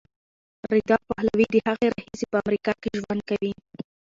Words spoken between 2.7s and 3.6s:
کې ژوند کوي.